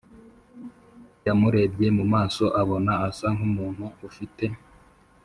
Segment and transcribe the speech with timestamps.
[1.25, 4.45] yamurebye mumaso abona asa nkumuntu ufite